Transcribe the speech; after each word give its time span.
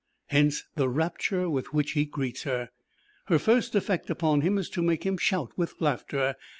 Hence 0.29 0.63
the 0.75 0.89
rapture 0.89 1.47
with 1.47 1.75
which 1.75 1.91
he 1.91 2.05
greets 2.05 2.41
her. 2.41 2.71
Her 3.25 3.37
first 3.37 3.75
effect 3.75 4.09
upon 4.09 4.41
him 4.41 4.57
is 4.57 4.67
to 4.71 4.81
make 4.81 5.05
him 5.05 5.15
shout 5.19 5.51
with 5.55 5.79
laughter. 5.79 6.33